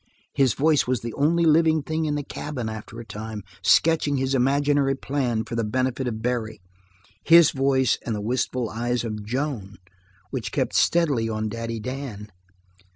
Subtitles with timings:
[0.33, 4.33] His voice was the only living thing in the cabin, after a time, sketching his
[4.33, 6.59] imaginary plans for the benefit of Barry
[7.23, 9.77] his voice and the wistful eyes of Joan
[10.31, 12.31] which kept steadily on Daddy Dan.